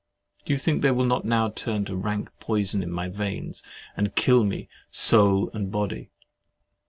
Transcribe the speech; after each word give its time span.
Do 0.45 0.51
you 0.53 0.57
think 0.57 0.81
they 0.81 0.89
will 0.89 1.05
not 1.05 1.25
now 1.25 1.49
turn 1.51 1.85
to 1.85 1.95
rank 1.95 2.31
poison 2.39 2.81
in 2.81 2.89
my 2.91 3.07
veins, 3.07 3.61
and 3.95 4.15
kill 4.15 4.43
me, 4.43 4.67
soul 4.89 5.51
and 5.53 5.71
body? 5.71 6.09